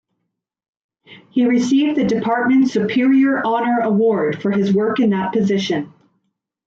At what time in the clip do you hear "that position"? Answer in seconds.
5.11-5.93